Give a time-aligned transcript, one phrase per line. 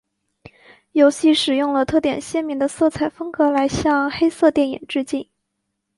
[0.93, 5.29] 游戏使用了特点鲜明的色彩风格来向黑色电影致敬。